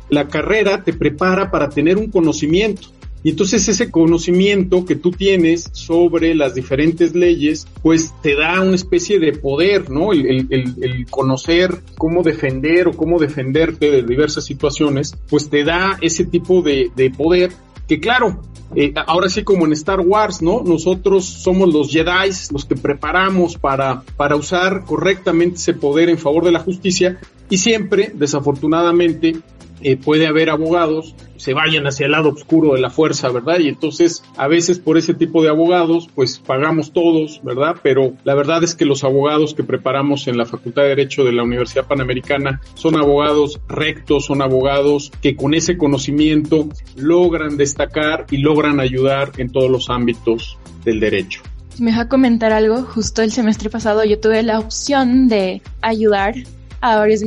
la 0.09 0.27
carrera 0.27 0.83
te 0.83 0.93
prepara 0.93 1.49
para 1.49 1.69
tener 1.69 1.97
un 1.97 2.11
conocimiento. 2.11 2.89
Y 3.23 3.31
entonces 3.31 3.67
ese 3.67 3.89
conocimiento 3.89 4.85
que 4.85 4.95
tú 4.95 5.11
tienes 5.11 5.69
sobre 5.73 6.35
las 6.35 6.53
diferentes 6.53 7.15
leyes, 7.15 7.67
pues 7.81 8.13
te 8.21 8.35
da 8.35 8.61
una 8.61 8.75
especie 8.75 9.19
de 9.19 9.33
poder, 9.33 9.89
¿no? 9.89 10.11
El, 10.11 11.05
conocer 11.09 11.81
cómo 11.97 12.23
defender 12.23 12.87
o 12.87 12.93
cómo 12.93 13.19
defenderte 13.19 13.91
de 13.91 14.03
diversas 14.03 14.45
situaciones, 14.45 15.15
pues 15.29 15.49
te 15.49 15.63
da 15.63 15.97
ese 16.01 16.25
tipo 16.25 16.61
de 16.63 17.13
poder 17.15 17.51
que 17.91 17.99
claro, 17.99 18.39
eh, 18.73 18.93
ahora 19.05 19.27
sí 19.27 19.43
como 19.43 19.65
en 19.65 19.73
Star 19.73 19.99
Wars, 19.99 20.41
¿no? 20.41 20.63
Nosotros 20.63 21.25
somos 21.25 21.73
los 21.73 21.91
Jedi, 21.91 22.31
los 22.53 22.63
que 22.63 22.77
preparamos 22.77 23.57
para, 23.57 24.03
para 24.15 24.37
usar 24.37 24.85
correctamente 24.85 25.57
ese 25.57 25.73
poder 25.73 26.07
en 26.07 26.17
favor 26.17 26.45
de 26.45 26.53
la 26.53 26.59
justicia 26.59 27.19
y 27.49 27.57
siempre, 27.57 28.13
desafortunadamente, 28.15 29.41
eh, 29.83 29.97
puede 29.97 30.27
haber 30.27 30.49
abogados 30.49 31.15
se 31.41 31.55
vayan 31.55 31.87
hacia 31.87 32.05
el 32.05 32.11
lado 32.11 32.29
oscuro 32.29 32.75
de 32.75 32.81
la 32.81 32.91
fuerza, 32.91 33.29
¿verdad? 33.29 33.57
Y 33.59 33.67
entonces 33.67 34.23
a 34.37 34.47
veces 34.47 34.77
por 34.77 34.99
ese 34.99 35.15
tipo 35.15 35.41
de 35.41 35.49
abogados 35.49 36.07
pues 36.13 36.37
pagamos 36.37 36.93
todos, 36.93 37.41
¿verdad? 37.43 37.77
Pero 37.81 38.13
la 38.23 38.35
verdad 38.35 38.63
es 38.63 38.75
que 38.75 38.85
los 38.85 39.03
abogados 39.03 39.55
que 39.55 39.63
preparamos 39.63 40.27
en 40.27 40.37
la 40.37 40.45
Facultad 40.45 40.83
de 40.83 40.89
Derecho 40.89 41.23
de 41.23 41.31
la 41.31 41.41
Universidad 41.41 41.87
Panamericana 41.87 42.61
son 42.75 42.95
abogados 42.95 43.59
rectos, 43.67 44.27
son 44.27 44.43
abogados 44.43 45.11
que 45.19 45.35
con 45.35 45.55
ese 45.55 45.79
conocimiento 45.79 46.69
logran 46.95 47.57
destacar 47.57 48.27
y 48.29 48.37
logran 48.37 48.79
ayudar 48.79 49.31
en 49.37 49.51
todos 49.51 49.71
los 49.71 49.89
ámbitos 49.89 50.59
del 50.85 50.99
derecho. 50.99 51.41
me 51.79 51.89
deja 51.89 52.07
comentar 52.07 52.53
algo, 52.53 52.83
justo 52.83 53.23
el 53.23 53.31
semestre 53.31 53.71
pasado 53.71 54.05
yo 54.05 54.19
tuve 54.19 54.43
la 54.43 54.59
opción 54.59 55.27
de 55.27 55.63
ayudar 55.81 56.35
a 56.81 56.97
varios 56.97 57.23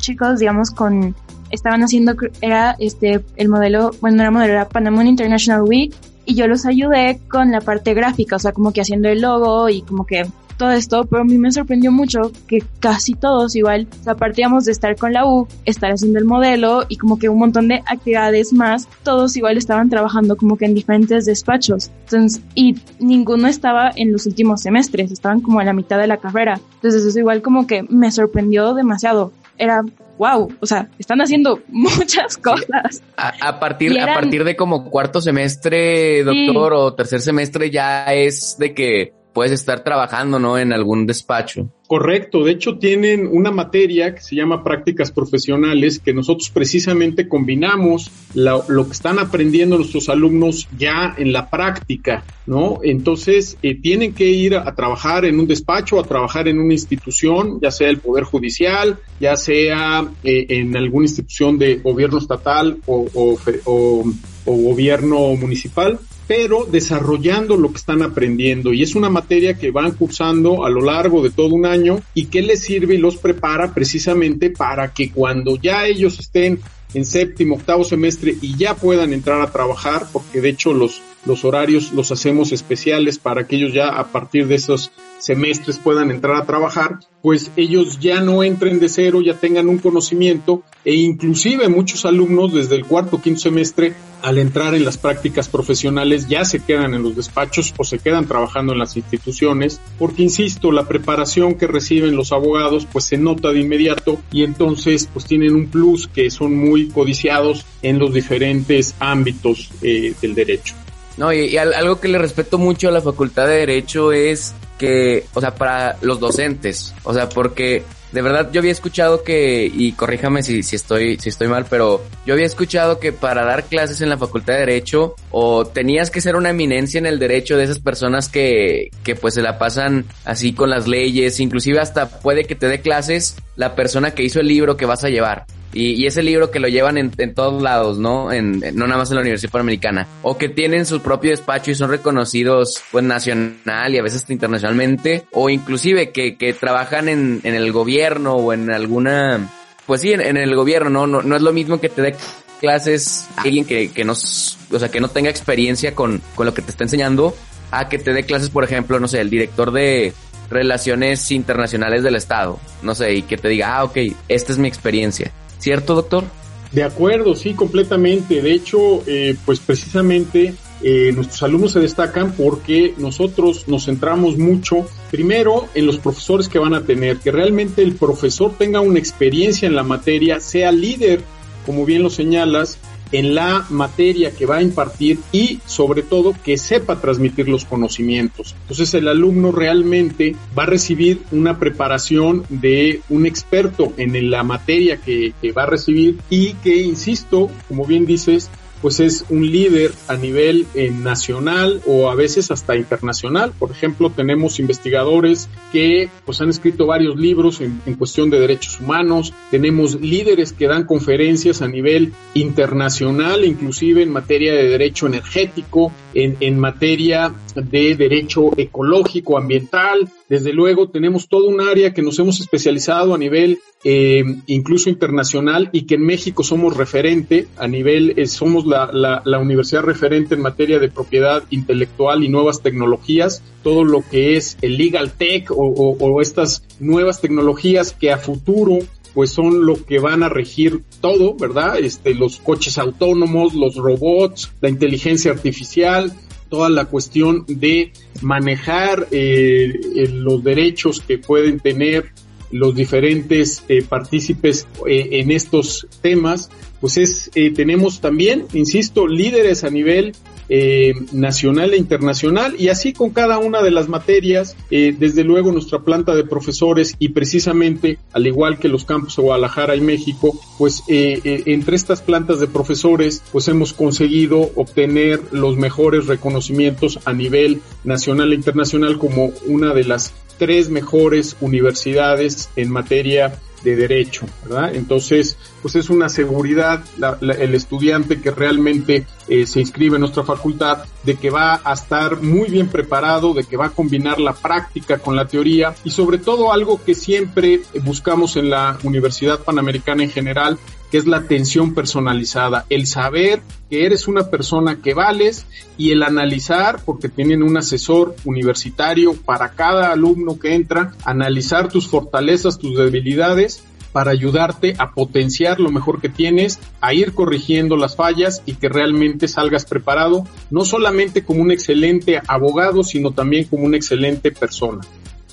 chicos, 0.00 0.40
digamos, 0.40 0.72
con 0.72 1.14
estaban 1.52 1.82
haciendo, 1.82 2.14
era 2.40 2.74
este, 2.78 3.20
el 3.36 3.48
modelo, 3.48 3.92
bueno, 4.00 4.16
no 4.16 4.22
era 4.24 4.30
modelo, 4.32 4.52
era 4.54 4.68
Panama 4.68 5.04
International 5.04 5.62
Week, 5.62 5.94
y 6.24 6.34
yo 6.34 6.46
los 6.46 6.66
ayudé 6.66 7.20
con 7.28 7.50
la 7.50 7.60
parte 7.60 7.94
gráfica, 7.94 8.36
o 8.36 8.38
sea, 8.38 8.52
como 8.52 8.72
que 8.72 8.80
haciendo 8.80 9.08
el 9.08 9.20
logo 9.20 9.68
y 9.68 9.82
como 9.82 10.06
que 10.06 10.24
todo 10.56 10.70
esto, 10.70 11.04
pero 11.04 11.22
a 11.22 11.24
mí 11.24 11.38
me 11.38 11.50
sorprendió 11.50 11.90
mucho 11.90 12.30
que 12.46 12.62
casi 12.78 13.14
todos 13.14 13.56
igual, 13.56 13.88
o 14.00 14.04
sea, 14.04 14.14
partíamos 14.14 14.64
de 14.64 14.72
estar 14.72 14.96
con 14.96 15.12
la 15.12 15.26
U, 15.26 15.48
estar 15.64 15.90
haciendo 15.90 16.20
el 16.20 16.24
modelo 16.24 16.84
y 16.88 16.98
como 16.98 17.18
que 17.18 17.28
un 17.28 17.38
montón 17.38 17.68
de 17.68 17.82
actividades 17.86 18.52
más, 18.52 18.88
todos 19.02 19.36
igual 19.36 19.56
estaban 19.56 19.90
trabajando 19.90 20.36
como 20.36 20.56
que 20.56 20.66
en 20.66 20.74
diferentes 20.74 21.24
despachos. 21.24 21.90
Entonces, 22.04 22.42
y 22.54 22.76
ninguno 23.00 23.48
estaba 23.48 23.90
en 23.96 24.12
los 24.12 24.26
últimos 24.26 24.62
semestres, 24.62 25.10
estaban 25.10 25.40
como 25.40 25.58
a 25.58 25.64
la 25.64 25.72
mitad 25.72 25.98
de 25.98 26.06
la 26.06 26.18
carrera. 26.18 26.60
Entonces, 26.74 27.04
eso 27.04 27.18
igual 27.18 27.42
como 27.42 27.66
que 27.66 27.82
me 27.82 28.12
sorprendió 28.12 28.74
demasiado. 28.74 29.32
Era 29.58 29.82
wow, 30.22 30.48
o 30.60 30.66
sea, 30.66 30.88
están 31.00 31.20
haciendo 31.20 31.60
muchas 31.68 32.36
cosas. 32.36 33.02
A, 33.16 33.58
partir, 33.58 33.98
a 33.98 34.14
partir 34.14 34.44
de 34.44 34.54
como 34.54 34.88
cuarto 34.88 35.20
semestre, 35.20 36.22
doctor, 36.22 36.74
o 36.74 36.94
tercer 36.94 37.20
semestre 37.20 37.70
ya 37.70 38.04
es 38.14 38.56
de 38.56 38.72
que 38.72 39.12
puedes 39.32 39.52
estar 39.52 39.82
trabajando, 39.82 40.38
¿no? 40.38 40.58
En 40.58 40.72
algún 40.72 41.06
despacho. 41.06 41.68
Correcto, 41.86 42.44
de 42.44 42.52
hecho 42.52 42.78
tienen 42.78 43.28
una 43.30 43.50
materia 43.50 44.14
que 44.14 44.22
se 44.22 44.34
llama 44.34 44.64
prácticas 44.64 45.12
profesionales 45.12 45.98
que 45.98 46.14
nosotros 46.14 46.48
precisamente 46.48 47.28
combinamos 47.28 48.10
lo 48.32 48.86
que 48.86 48.92
están 48.92 49.18
aprendiendo 49.18 49.76
nuestros 49.76 50.08
alumnos 50.08 50.68
ya 50.78 51.14
en 51.18 51.34
la 51.34 51.50
práctica, 51.50 52.24
¿no? 52.46 52.78
Entonces 52.82 53.58
eh, 53.62 53.74
tienen 53.74 54.14
que 54.14 54.24
ir 54.24 54.56
a, 54.56 54.74
trabajar 54.74 55.26
en 55.26 55.38
un 55.38 55.46
despacho, 55.46 56.00
a 56.00 56.04
trabajar 56.04 56.48
en 56.48 56.60
una 56.60 56.72
institución, 56.72 57.58
ya 57.60 57.70
sea 57.70 57.90
el 57.90 57.98
Poder 57.98 58.24
Judicial, 58.24 58.98
ya 59.20 59.36
sea 59.36 60.08
eh, 60.24 60.46
en 60.48 60.74
alguna 60.74 61.04
institución 61.04 61.58
de 61.58 61.76
gobierno 61.76 62.16
estatal 62.16 62.78
o, 62.86 63.06
o 63.14 64.04
gobierno 64.46 65.36
municipal 65.36 65.98
pero 66.26 66.64
desarrollando 66.64 67.56
lo 67.56 67.70
que 67.70 67.78
están 67.78 68.02
aprendiendo. 68.02 68.72
Y 68.72 68.82
es 68.82 68.94
una 68.94 69.10
materia 69.10 69.54
que 69.58 69.70
van 69.70 69.92
cursando 69.92 70.64
a 70.64 70.70
lo 70.70 70.80
largo 70.80 71.22
de 71.22 71.30
todo 71.30 71.54
un 71.54 71.66
año 71.66 72.00
y 72.14 72.26
que 72.26 72.42
les 72.42 72.62
sirve 72.62 72.94
y 72.94 72.98
los 72.98 73.16
prepara 73.16 73.74
precisamente 73.74 74.50
para 74.50 74.92
que 74.92 75.10
cuando 75.10 75.56
ya 75.56 75.86
ellos 75.86 76.18
estén 76.18 76.60
en 76.94 77.04
séptimo, 77.04 77.56
octavo 77.56 77.84
semestre 77.84 78.36
y 78.40 78.56
ya 78.56 78.74
puedan 78.74 79.12
entrar 79.12 79.40
a 79.40 79.50
trabajar, 79.50 80.06
porque 80.12 80.40
de 80.40 80.50
hecho 80.50 80.72
los, 80.74 81.00
los 81.24 81.44
horarios 81.44 81.92
los 81.92 82.10
hacemos 82.12 82.52
especiales 82.52 83.18
para 83.18 83.46
que 83.46 83.56
ellos 83.56 83.72
ya 83.72 83.88
a 83.88 84.08
partir 84.08 84.46
de 84.46 84.56
esos 84.56 84.90
semestres 85.18 85.78
puedan 85.78 86.10
entrar 86.10 86.36
a 86.36 86.46
trabajar, 86.46 86.98
pues 87.22 87.52
ellos 87.56 88.00
ya 88.00 88.20
no 88.20 88.42
entren 88.42 88.80
de 88.80 88.88
cero, 88.88 89.20
ya 89.20 89.34
tengan 89.34 89.68
un 89.68 89.78
conocimiento 89.78 90.62
e 90.84 90.94
inclusive 90.94 91.68
muchos 91.68 92.04
alumnos 92.04 92.52
desde 92.52 92.74
el 92.74 92.84
cuarto 92.84 93.16
o 93.16 93.22
quinto 93.22 93.40
semestre 93.40 93.94
al 94.22 94.38
entrar 94.38 94.74
en 94.74 94.84
las 94.84 94.98
prácticas 94.98 95.48
profesionales 95.48 96.28
ya 96.28 96.44
se 96.44 96.60
quedan 96.60 96.94
en 96.94 97.02
los 97.02 97.16
despachos 97.16 97.74
o 97.76 97.84
se 97.84 97.98
quedan 97.98 98.26
trabajando 98.26 98.72
en 98.72 98.78
las 98.78 98.96
instituciones, 98.96 99.80
porque 99.98 100.22
insisto, 100.22 100.72
la 100.72 100.88
preparación 100.88 101.54
que 101.56 101.66
reciben 101.66 102.16
los 102.16 102.32
abogados 102.32 102.86
pues 102.90 103.04
se 103.04 103.18
nota 103.18 103.52
de 103.52 103.60
inmediato 103.60 104.20
y 104.32 104.44
entonces 104.44 105.08
pues 105.12 105.24
tienen 105.26 105.54
un 105.54 105.68
plus 105.68 106.08
que 106.08 106.30
son 106.30 106.56
muy 106.56 106.88
codiciados 106.88 107.66
en 107.82 107.98
los 107.98 108.14
diferentes 108.14 108.94
ámbitos 108.98 109.70
eh, 109.82 110.14
del 110.20 110.34
derecho. 110.34 110.74
No, 111.16 111.32
y, 111.32 111.56
algo 111.56 112.00
que 112.00 112.08
le 112.08 112.18
respeto 112.18 112.58
mucho 112.58 112.88
a 112.88 112.92
la 112.92 113.00
Facultad 113.00 113.46
de 113.46 113.58
Derecho 113.58 114.12
es 114.12 114.54
que, 114.78 115.24
o 115.34 115.40
sea, 115.40 115.54
para 115.54 115.96
los 116.00 116.18
docentes, 116.18 116.94
o 117.04 117.14
sea, 117.14 117.28
porque 117.28 117.84
de 118.12 118.20
verdad 118.20 118.50
yo 118.52 118.60
había 118.60 118.72
escuchado 118.72 119.22
que, 119.22 119.70
y 119.72 119.92
corríjame 119.92 120.42
si, 120.42 120.62
si, 120.62 120.76
estoy, 120.76 121.18
si 121.18 121.30
estoy 121.30 121.48
mal, 121.48 121.66
pero 121.68 122.02
yo 122.26 122.34
había 122.34 122.46
escuchado 122.46 122.98
que 122.98 123.12
para 123.12 123.44
dar 123.44 123.64
clases 123.64 124.00
en 124.00 124.08
la 124.08 124.18
Facultad 124.18 124.54
de 124.54 124.60
Derecho, 124.60 125.14
o 125.30 125.66
tenías 125.66 126.10
que 126.10 126.20
ser 126.20 126.36
una 126.36 126.50
eminencia 126.50 126.98
en 126.98 127.06
el 127.06 127.18
derecho 127.18 127.56
de 127.56 127.64
esas 127.64 127.78
personas 127.78 128.28
que, 128.28 128.90
que 129.02 129.16
pues 129.16 129.34
se 129.34 129.42
la 129.42 129.58
pasan 129.58 130.04
así 130.24 130.52
con 130.52 130.70
las 130.70 130.86
leyes, 130.86 131.40
inclusive 131.40 131.80
hasta 131.80 132.20
puede 132.20 132.44
que 132.44 132.54
te 132.54 132.68
dé 132.68 132.80
clases 132.80 133.36
la 133.56 133.74
persona 133.74 134.12
que 134.12 134.22
hizo 134.22 134.40
el 134.40 134.48
libro 134.48 134.76
que 134.76 134.86
vas 134.86 135.04
a 135.04 135.08
llevar. 135.08 135.46
Y, 135.72 136.02
y, 136.02 136.06
ese 136.06 136.22
libro 136.22 136.50
que 136.50 136.60
lo 136.60 136.68
llevan 136.68 136.98
en, 136.98 137.12
en 137.16 137.34
todos 137.34 137.62
lados, 137.62 137.98
¿no? 137.98 138.30
En, 138.32 138.60
no 138.74 138.86
nada 138.86 138.98
más 138.98 139.10
en 139.10 139.16
la 139.16 139.22
Universidad 139.22 139.52
Panamericana. 139.52 140.06
O 140.22 140.36
que 140.36 140.48
tienen 140.48 140.84
su 140.84 141.00
propio 141.00 141.30
despacho 141.30 141.70
y 141.70 141.74
son 141.74 141.90
reconocidos, 141.90 142.82
pues, 142.90 143.04
nacional 143.04 143.94
y 143.94 143.98
a 143.98 144.02
veces 144.02 144.28
internacionalmente. 144.28 145.24
O 145.32 145.48
inclusive 145.48 146.10
que, 146.10 146.36
que 146.36 146.52
trabajan 146.52 147.08
en, 147.08 147.40
en 147.44 147.54
el 147.54 147.72
gobierno 147.72 148.34
o 148.34 148.52
en 148.52 148.70
alguna... 148.70 149.50
Pues 149.86 150.02
sí, 150.02 150.12
en, 150.12 150.36
el 150.36 150.54
gobierno, 150.54 150.90
¿no? 150.90 151.06
¿no? 151.06 151.22
No 151.22 151.36
es 151.36 151.42
lo 151.42 151.52
mismo 151.52 151.80
que 151.80 151.88
te 151.88 152.02
dé 152.02 152.14
clases 152.60 153.26
alguien 153.36 153.64
que, 153.64 153.90
que 153.90 154.04
no, 154.04 154.12
o 154.12 154.78
sea, 154.78 154.88
que 154.88 155.00
no 155.00 155.08
tenga 155.08 155.28
experiencia 155.28 155.96
con, 155.96 156.22
con 156.36 156.46
lo 156.46 156.54
que 156.54 156.62
te 156.62 156.70
está 156.70 156.84
enseñando 156.84 157.34
a 157.72 157.88
que 157.88 157.98
te 157.98 158.12
dé 158.12 158.22
clases, 158.22 158.50
por 158.50 158.62
ejemplo, 158.62 159.00
no 159.00 159.08
sé, 159.08 159.20
el 159.20 159.30
director 159.30 159.72
de 159.72 160.12
relaciones 160.50 161.30
internacionales 161.32 162.04
del 162.04 162.14
Estado, 162.14 162.60
no 162.82 162.94
sé, 162.94 163.14
y 163.14 163.22
que 163.22 163.38
te 163.38 163.48
diga, 163.48 163.76
ah, 163.76 163.84
ok, 163.84 163.96
esta 164.28 164.52
es 164.52 164.58
mi 164.58 164.68
experiencia. 164.68 165.32
¿Cierto, 165.62 165.94
doctor? 165.94 166.24
De 166.72 166.82
acuerdo, 166.82 167.36
sí, 167.36 167.54
completamente. 167.54 168.42
De 168.42 168.52
hecho, 168.52 169.04
eh, 169.06 169.36
pues 169.44 169.60
precisamente 169.60 170.54
eh, 170.82 171.12
nuestros 171.14 171.40
alumnos 171.44 171.70
se 171.70 171.78
destacan 171.78 172.32
porque 172.32 172.94
nosotros 172.98 173.68
nos 173.68 173.84
centramos 173.84 174.38
mucho, 174.38 174.88
primero, 175.12 175.68
en 175.76 175.86
los 175.86 175.98
profesores 175.98 176.48
que 176.48 176.58
van 176.58 176.74
a 176.74 176.82
tener, 176.82 177.18
que 177.18 177.30
realmente 177.30 177.82
el 177.82 177.94
profesor 177.94 178.54
tenga 178.58 178.80
una 178.80 178.98
experiencia 178.98 179.68
en 179.68 179.76
la 179.76 179.84
materia, 179.84 180.40
sea 180.40 180.72
líder, 180.72 181.22
como 181.64 181.84
bien 181.84 182.02
lo 182.02 182.10
señalas, 182.10 182.78
en 183.12 183.34
la 183.34 183.64
materia 183.70 184.32
que 184.32 184.46
va 184.46 184.56
a 184.56 184.62
impartir 184.62 185.20
y 185.30 185.60
sobre 185.66 186.02
todo 186.02 186.34
que 186.44 186.58
sepa 186.58 187.00
transmitir 187.00 187.48
los 187.48 187.64
conocimientos. 187.64 188.54
Entonces 188.62 188.92
el 188.94 189.08
alumno 189.08 189.52
realmente 189.52 190.34
va 190.58 190.64
a 190.64 190.66
recibir 190.66 191.22
una 191.30 191.58
preparación 191.58 192.44
de 192.48 193.02
un 193.08 193.26
experto 193.26 193.92
en 193.96 194.30
la 194.30 194.42
materia 194.42 194.96
que, 194.96 195.34
que 195.40 195.52
va 195.52 195.64
a 195.64 195.66
recibir 195.66 196.18
y 196.30 196.54
que, 196.54 196.76
insisto, 196.76 197.50
como 197.68 197.84
bien 197.84 198.06
dices, 198.06 198.50
pues 198.82 198.98
es 199.00 199.24
un 199.30 199.50
líder 199.50 199.92
a 200.08 200.16
nivel 200.16 200.66
eh, 200.74 200.90
nacional 200.90 201.80
o 201.86 202.10
a 202.10 202.16
veces 202.16 202.50
hasta 202.50 202.76
internacional. 202.76 203.52
Por 203.58 203.70
ejemplo, 203.70 204.10
tenemos 204.10 204.58
investigadores 204.58 205.48
que 205.70 206.10
pues 206.26 206.40
han 206.40 206.50
escrito 206.50 206.86
varios 206.86 207.16
libros 207.16 207.60
en, 207.60 207.80
cuestión 207.96 208.30
de 208.30 208.40
derechos 208.40 208.80
humanos, 208.80 209.32
tenemos 209.50 210.00
líderes 210.00 210.52
que 210.52 210.66
dan 210.66 210.84
conferencias 210.84 211.62
a 211.62 211.68
nivel 211.68 212.12
internacional, 212.34 213.44
inclusive 213.44 214.02
en 214.02 214.10
materia 214.10 214.52
de 214.52 214.68
derecho 214.68 215.06
energético, 215.06 215.92
en, 216.14 216.36
en 216.40 216.58
materia 216.58 217.32
de 217.54 217.94
derecho 217.94 218.50
ecológico, 218.56 219.38
ambiental. 219.38 220.10
Desde 220.32 220.54
luego 220.54 220.88
tenemos 220.88 221.28
todo 221.28 221.46
un 221.46 221.60
área 221.60 221.92
que 221.92 222.00
nos 222.00 222.18
hemos 222.18 222.40
especializado 222.40 223.12
a 223.12 223.18
nivel 223.18 223.58
eh, 223.84 224.24
incluso 224.46 224.88
internacional 224.88 225.68
y 225.72 225.82
que 225.82 225.96
en 225.96 226.06
México 226.06 226.42
somos 226.42 226.74
referente 226.74 227.48
a 227.58 227.68
nivel, 227.68 228.14
eh, 228.16 228.26
somos 228.26 228.64
la, 228.64 228.88
la, 228.94 229.20
la, 229.26 229.38
universidad 229.38 229.82
referente 229.82 230.34
en 230.34 230.40
materia 230.40 230.78
de 230.78 230.88
propiedad 230.88 231.42
intelectual 231.50 232.24
y 232.24 232.30
nuevas 232.30 232.62
tecnologías, 232.62 233.42
todo 233.62 233.84
lo 233.84 234.02
que 234.10 234.38
es 234.38 234.56
el 234.62 234.78
legal 234.78 235.12
tech 235.12 235.50
o, 235.50 235.54
o, 235.54 235.98
o 235.98 236.22
estas 236.22 236.64
nuevas 236.80 237.20
tecnologías 237.20 237.92
que 237.92 238.10
a 238.10 238.16
futuro 238.16 238.78
pues 239.12 239.32
son 239.32 239.66
lo 239.66 239.84
que 239.84 239.98
van 239.98 240.22
a 240.22 240.30
regir 240.30 240.80
todo, 241.02 241.34
¿verdad? 241.34 241.78
Este, 241.78 242.14
los 242.14 242.38
coches 242.38 242.78
autónomos, 242.78 243.52
los 243.52 243.76
robots, 243.76 244.50
la 244.62 244.70
inteligencia 244.70 245.30
artificial, 245.30 246.10
toda 246.52 246.68
la 246.68 246.84
cuestión 246.84 247.46
de 247.48 247.94
manejar 248.20 249.08
eh, 249.10 249.72
los 250.12 250.44
derechos 250.44 251.00
que 251.00 251.16
pueden 251.16 251.60
tener 251.60 252.12
los 252.50 252.74
diferentes 252.74 253.64
eh, 253.70 253.82
partícipes 253.82 254.66
eh, 254.86 255.08
en 255.12 255.30
estos 255.30 255.86
temas, 256.02 256.50
pues 256.78 256.98
es, 256.98 257.30
tenemos 257.56 258.02
también, 258.02 258.44
insisto, 258.52 259.06
líderes 259.06 259.64
a 259.64 259.70
nivel 259.70 260.12
eh, 260.54 260.92
nacional 261.12 261.72
e 261.72 261.78
internacional 261.78 262.54
y 262.58 262.68
así 262.68 262.92
con 262.92 263.08
cada 263.08 263.38
una 263.38 263.62
de 263.62 263.70
las 263.70 263.88
materias, 263.88 264.54
eh, 264.70 264.94
desde 264.94 265.24
luego 265.24 265.50
nuestra 265.50 265.78
planta 265.78 266.14
de 266.14 266.24
profesores 266.24 266.94
y 266.98 267.08
precisamente 267.08 267.98
al 268.12 268.26
igual 268.26 268.58
que 268.58 268.68
los 268.68 268.84
campos 268.84 269.16
de 269.16 269.22
Guadalajara 269.22 269.76
y 269.76 269.80
México, 269.80 270.38
pues 270.58 270.82
eh, 270.88 271.42
entre 271.46 271.74
estas 271.74 272.02
plantas 272.02 272.38
de 272.38 272.48
profesores 272.48 273.22
pues 273.32 273.48
hemos 273.48 273.72
conseguido 273.72 274.50
obtener 274.54 275.22
los 275.30 275.56
mejores 275.56 276.06
reconocimientos 276.06 276.98
a 277.06 277.14
nivel 277.14 277.62
nacional 277.82 278.32
e 278.32 278.34
internacional 278.34 278.98
como 278.98 279.32
una 279.46 279.72
de 279.72 279.84
las 279.84 280.12
tres 280.36 280.68
mejores 280.68 281.34
universidades 281.40 282.50
en 282.56 282.70
materia 282.70 283.40
de 283.64 283.76
derecho, 283.76 284.26
¿verdad? 284.44 284.74
Entonces, 284.74 285.38
pues 285.62 285.76
es 285.76 285.88
una 285.88 286.08
seguridad 286.08 286.82
el 287.20 287.54
estudiante 287.54 288.20
que 288.20 288.32
realmente 288.32 289.06
eh, 289.28 289.46
se 289.46 289.60
inscribe 289.60 289.96
en 289.96 290.00
nuestra 290.00 290.24
facultad 290.24 290.84
de 291.04 291.14
que 291.14 291.30
va 291.30 291.60
a 291.64 291.72
estar 291.72 292.20
muy 292.20 292.50
bien 292.50 292.68
preparado, 292.68 293.32
de 293.32 293.44
que 293.44 293.56
va 293.56 293.66
a 293.66 293.70
combinar 293.70 294.20
la 294.20 294.34
práctica 294.34 294.98
con 294.98 295.16
la 295.16 295.26
teoría 295.26 295.74
y 295.84 295.90
sobre 295.90 296.18
todo 296.18 296.52
algo 296.52 296.82
que 296.84 296.94
siempre 296.94 297.62
buscamos 297.84 298.36
en 298.36 298.50
la 298.50 298.76
Universidad 298.82 299.40
Panamericana 299.40 300.02
en 300.02 300.10
general, 300.10 300.58
que 300.90 300.98
es 300.98 301.06
la 301.06 301.18
atención 301.18 301.74
personalizada, 301.74 302.66
el 302.68 302.86
saber 302.86 303.40
que 303.70 303.86
eres 303.86 304.08
una 304.08 304.28
persona 304.28 304.82
que 304.82 304.92
vales 304.92 305.46
y 305.78 305.92
el 305.92 306.02
analizar, 306.02 306.82
porque 306.84 307.08
tienen 307.08 307.42
un 307.42 307.56
asesor 307.56 308.14
universitario 308.26 309.14
para 309.14 309.52
cada 309.52 309.92
alumno 309.92 310.38
que 310.38 310.54
entra, 310.54 310.92
analizar 311.04 311.68
tus 311.68 311.88
fortalezas, 311.88 312.58
tus 312.58 312.76
debilidades 312.76 313.64
para 313.92 314.10
ayudarte 314.10 314.74
a 314.78 314.92
potenciar 314.92 315.60
lo 315.60 315.70
mejor 315.70 316.00
que 316.00 316.08
tienes, 316.08 316.58
a 316.80 316.94
ir 316.94 317.12
corrigiendo 317.12 317.76
las 317.76 317.94
fallas 317.96 318.42
y 318.46 318.54
que 318.54 318.68
realmente 318.68 319.28
salgas 319.28 319.64
preparado, 319.64 320.26
no 320.50 320.64
solamente 320.64 321.24
como 321.24 321.42
un 321.42 321.50
excelente 321.50 322.20
abogado, 322.26 322.82
sino 322.82 323.12
también 323.12 323.44
como 323.44 323.64
una 323.64 323.76
excelente 323.76 324.32
persona. 324.32 324.80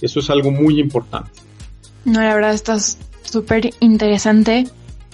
Eso 0.01 0.19
es 0.19 0.29
algo 0.29 0.51
muy 0.51 0.79
importante. 0.79 1.31
No, 2.05 2.21
la 2.21 2.33
verdad, 2.33 2.53
estás 2.53 2.97
súper 3.23 3.71
interesante. 3.79 4.67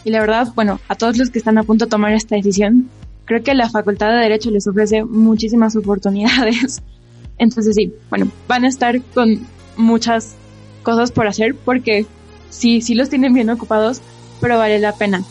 Y 0.04 0.12
la 0.12 0.20
verdad, 0.20 0.52
bueno, 0.56 0.80
a 0.88 0.96
todos 0.96 1.18
los 1.18 1.30
que 1.30 1.40
están 1.40 1.58
a 1.58 1.64
punto 1.64 1.86
de 1.86 1.92
tomar 1.92 2.14
esta 2.14 2.36
decisión, 2.36 2.90
creo 3.26 3.44
que 3.44 3.56
la 3.56 3.70
Facultad 3.70 4.12
de 4.12 4.18
Derecho 4.18 4.52
les 4.52 4.68
ofrece 4.68 5.04
muchísimas 5.04 5.76
oportunidades. 5.76 6.82
Entonces 7.38 7.76
sí, 7.76 7.92
bueno, 8.10 8.32
van 8.48 8.66
a 8.66 8.68
estar 8.68 9.02
con 9.14 9.40
muchas 9.76 10.36
cosas 10.84 11.12
por 11.12 11.28
hacer 11.28 11.56
porque 11.56 12.06
sí, 12.50 12.82
sí 12.82 12.96
los 12.96 13.10
tienen 13.10 13.34
bien 13.34 13.50
ocupados, 13.50 14.02
pero 14.42 14.58
vale 14.58 14.80
la 14.80 14.96
pena. 14.96 15.24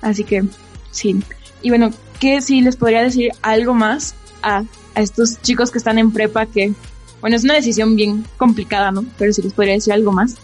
Así 0.00 0.24
que 0.24 0.44
sí. 0.90 1.16
Y 1.62 1.70
bueno, 1.70 1.90
que 2.20 2.40
sí 2.40 2.60
les 2.60 2.76
podría 2.76 3.02
decir 3.02 3.30
algo 3.42 3.74
más 3.74 4.14
a, 4.42 4.64
a 4.94 5.00
estos 5.00 5.40
chicos 5.42 5.70
que 5.70 5.78
están 5.78 5.98
en 5.98 6.12
prepa 6.12 6.46
que, 6.46 6.72
bueno, 7.20 7.36
es 7.36 7.44
una 7.44 7.54
decisión 7.54 7.96
bien 7.96 8.24
complicada, 8.36 8.90
¿no? 8.90 9.04
Pero 9.18 9.32
sí 9.32 9.42
les 9.42 9.52
podría 9.52 9.74
decir 9.74 9.92
algo 9.92 10.12
más. 10.12 10.36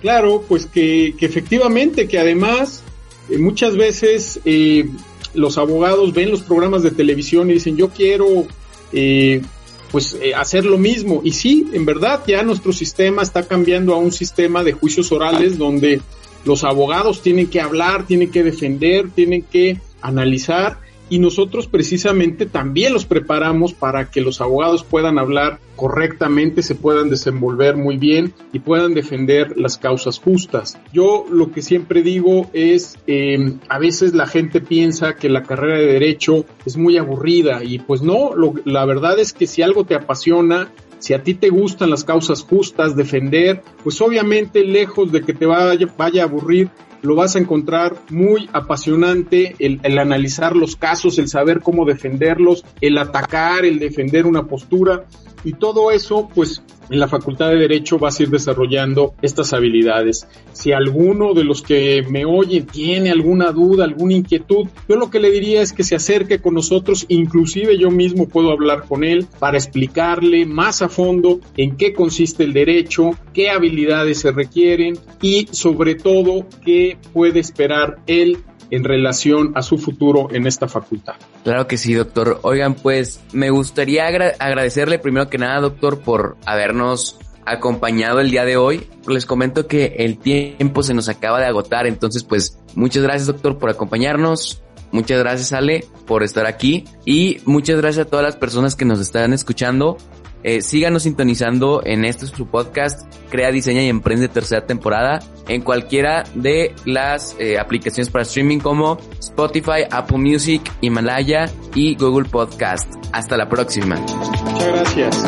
Claro, 0.00 0.44
pues 0.48 0.66
que, 0.66 1.14
que 1.18 1.26
efectivamente, 1.26 2.06
que 2.06 2.18
además 2.18 2.82
eh, 3.28 3.38
muchas 3.38 3.76
veces 3.76 4.40
eh, 4.44 4.88
los 5.34 5.58
abogados 5.58 6.14
ven 6.14 6.30
los 6.30 6.42
programas 6.42 6.82
de 6.82 6.90
televisión 6.90 7.50
y 7.50 7.54
dicen, 7.54 7.76
yo 7.76 7.88
quiero 7.90 8.46
eh, 8.92 9.42
pues 9.90 10.16
eh, 10.20 10.34
hacer 10.34 10.64
lo 10.64 10.78
mismo. 10.78 11.20
Y 11.24 11.32
sí, 11.32 11.68
en 11.72 11.84
verdad 11.84 12.22
ya 12.26 12.42
nuestro 12.42 12.72
sistema 12.72 13.22
está 13.22 13.42
cambiando 13.42 13.94
a 13.94 13.98
un 13.98 14.12
sistema 14.12 14.62
de 14.62 14.72
juicios 14.72 15.12
orales 15.12 15.58
donde 15.58 16.00
los 16.44 16.64
abogados 16.64 17.22
tienen 17.22 17.48
que 17.48 17.60
hablar, 17.60 18.06
tienen 18.06 18.30
que 18.30 18.42
defender, 18.42 19.10
tienen 19.10 19.42
que 19.42 19.80
analizar 20.00 20.78
y 21.10 21.18
nosotros 21.18 21.66
precisamente 21.66 22.46
también 22.46 22.92
los 22.92 23.06
preparamos 23.06 23.72
para 23.72 24.10
que 24.10 24.20
los 24.20 24.40
abogados 24.40 24.84
puedan 24.84 25.18
hablar 25.18 25.58
correctamente, 25.76 26.62
se 26.62 26.74
puedan 26.74 27.08
desenvolver 27.08 27.76
muy 27.76 27.96
bien 27.96 28.34
y 28.52 28.58
puedan 28.58 28.94
defender 28.94 29.56
las 29.56 29.78
causas 29.78 30.18
justas. 30.18 30.78
Yo 30.92 31.24
lo 31.30 31.52
que 31.52 31.62
siempre 31.62 32.02
digo 32.02 32.50
es, 32.52 32.98
em, 33.06 33.58
a 33.68 33.78
veces 33.78 34.12
la 34.12 34.26
gente 34.26 34.60
piensa 34.60 35.14
que 35.14 35.28
la 35.28 35.44
carrera 35.44 35.78
de 35.78 35.86
derecho 35.86 36.44
es 36.66 36.76
muy 36.76 36.98
aburrida 36.98 37.62
y 37.62 37.78
pues 37.78 38.02
no, 38.02 38.30
la 38.64 38.84
verdad 38.84 39.18
es 39.18 39.32
que 39.32 39.46
si 39.46 39.62
algo 39.62 39.84
te 39.84 39.94
apasiona, 39.94 40.68
si 40.98 41.14
a 41.14 41.22
ti 41.22 41.34
te 41.34 41.48
gustan 41.48 41.90
las 41.90 42.04
causas 42.04 42.42
justas, 42.42 42.96
defender, 42.96 43.62
pues 43.84 44.00
obviamente 44.00 44.64
lejos 44.64 45.12
de 45.12 45.22
que 45.22 45.32
te 45.32 45.46
vaya, 45.46 45.86
vaya 45.96 46.22
a 46.22 46.26
aburrir, 46.26 46.70
lo 47.02 47.14
vas 47.14 47.36
a 47.36 47.38
encontrar 47.38 47.96
muy 48.10 48.48
apasionante 48.52 49.54
el, 49.58 49.98
analizar 49.98 50.56
los 50.56 50.76
casos, 50.76 51.18
el 51.18 51.28
saber 51.28 51.60
cómo 51.60 51.84
defenderlos, 51.84 52.64
el 52.80 52.98
atacar, 52.98 53.64
el 53.64 53.78
defender 53.78 54.26
una 54.26 54.46
postura 54.46 55.04
y 55.44 55.52
todo 55.54 55.90
eso 55.90 56.28
pues 56.34 56.62
en 56.90 57.00
la 57.00 57.08
Facultad 57.08 57.50
de 57.50 57.56
Derecho 57.58 57.98
vas 57.98 58.18
a 58.18 58.22
ir 58.22 58.30
desarrollando 58.30 59.14
estas 59.20 59.52
habilidades. 59.52 60.26
Si 60.52 60.72
alguno 60.72 61.34
de 61.34 61.44
los 61.44 61.62
que 61.62 62.02
me 62.08 62.24
oyen 62.24 62.66
tiene 62.66 63.10
alguna 63.10 63.52
duda, 63.52 63.84
alguna 63.84 64.14
inquietud, 64.14 64.68
yo 64.88 64.96
lo 64.96 65.10
que 65.10 65.20
le 65.20 65.30
diría 65.30 65.62
es 65.62 65.72
que 65.72 65.84
se 65.84 65.96
acerque 65.96 66.40
con 66.40 66.54
nosotros, 66.54 67.04
inclusive 67.08 67.78
yo 67.78 67.90
mismo 67.90 68.28
puedo 68.28 68.50
hablar 68.50 68.84
con 68.88 69.04
él 69.04 69.26
para 69.38 69.58
explicarle 69.58 70.46
más 70.46 70.82
a 70.82 70.88
fondo 70.88 71.40
en 71.56 71.76
qué 71.76 71.92
consiste 71.92 72.44
el 72.44 72.52
derecho, 72.52 73.10
qué 73.32 73.50
habilidades 73.50 74.20
se 74.20 74.32
requieren 74.32 74.98
y 75.20 75.48
sobre 75.50 75.94
todo 75.94 76.46
qué 76.64 76.96
puede 77.12 77.40
esperar 77.40 77.98
él 78.06 78.38
en 78.70 78.84
relación 78.84 79.52
a 79.54 79.62
su 79.62 79.78
futuro 79.78 80.28
en 80.30 80.46
esta 80.46 80.68
facultad. 80.68 81.14
Claro 81.44 81.66
que 81.66 81.76
sí, 81.76 81.94
doctor. 81.94 82.40
Oigan, 82.42 82.74
pues 82.74 83.20
me 83.32 83.50
gustaría 83.50 84.06
agradecerle 84.06 84.98
primero 84.98 85.28
que 85.28 85.38
nada, 85.38 85.60
doctor, 85.60 86.00
por 86.00 86.36
habernos 86.44 87.18
acompañado 87.44 88.20
el 88.20 88.30
día 88.30 88.44
de 88.44 88.56
hoy. 88.56 88.86
Les 89.06 89.26
comento 89.26 89.66
que 89.66 89.96
el 89.98 90.18
tiempo 90.18 90.82
se 90.82 90.94
nos 90.94 91.08
acaba 91.08 91.40
de 91.40 91.46
agotar, 91.46 91.86
entonces 91.86 92.24
pues 92.24 92.58
muchas 92.74 93.02
gracias, 93.02 93.26
doctor, 93.26 93.58
por 93.58 93.70
acompañarnos. 93.70 94.62
Muchas 94.90 95.18
gracias, 95.18 95.52
Ale, 95.52 95.84
por 96.06 96.22
estar 96.22 96.46
aquí. 96.46 96.84
Y 97.04 97.38
muchas 97.44 97.76
gracias 97.76 98.06
a 98.06 98.10
todas 98.10 98.24
las 98.24 98.36
personas 98.36 98.74
que 98.74 98.84
nos 98.84 99.00
están 99.00 99.32
escuchando. 99.32 99.98
Eh, 100.44 100.62
síganos 100.62 101.02
sintonizando 101.02 101.82
en 101.84 102.04
este 102.04 102.26
su 102.26 102.46
podcast, 102.46 103.12
Crea, 103.28 103.50
Diseña 103.50 103.82
y 103.82 103.88
Emprende 103.88 104.28
tercera 104.28 104.66
temporada, 104.66 105.18
en 105.48 105.62
cualquiera 105.62 106.24
de 106.34 106.74
las 106.84 107.34
eh, 107.38 107.58
aplicaciones 107.58 108.10
para 108.10 108.22
streaming 108.22 108.58
como 108.58 108.98
Spotify, 109.18 109.84
Apple 109.90 110.18
Music, 110.18 110.62
Himalaya 110.80 111.50
y 111.74 111.96
Google 111.96 112.28
Podcast. 112.28 112.92
Hasta 113.12 113.36
la 113.36 113.48
próxima. 113.48 113.96
Muchas 113.96 114.68
gracias. 114.68 115.24